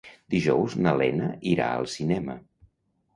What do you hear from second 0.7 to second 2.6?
na Lena irà al cinema.